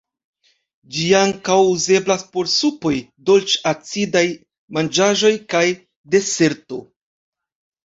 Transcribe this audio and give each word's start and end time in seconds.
Ĝi 0.93 1.03
ankaŭ 1.17 1.57
uzeblas 1.73 2.25
por 2.37 2.49
supoj, 2.53 2.95
dolĉ-acidaj 3.29 4.25
manĝaĵoj 4.79 5.33
kaj 5.55 5.65
deserto. 6.19 6.83